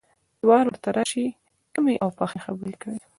[0.37, 1.25] چې وار ورته راشي،
[1.73, 2.99] کمې او پخې خبرې کوي.